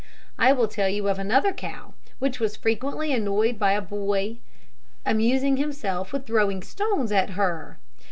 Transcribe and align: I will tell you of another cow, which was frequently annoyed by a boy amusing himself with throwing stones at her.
I 0.39 0.51
will 0.51 0.67
tell 0.67 0.89
you 0.89 1.07
of 1.09 1.19
another 1.19 1.53
cow, 1.53 1.93
which 2.17 2.39
was 2.39 2.55
frequently 2.55 3.13
annoyed 3.13 3.59
by 3.59 3.73
a 3.73 3.83
boy 3.83 4.37
amusing 5.05 5.57
himself 5.57 6.11
with 6.11 6.25
throwing 6.25 6.63
stones 6.63 7.11
at 7.11 7.29
her. 7.37 7.77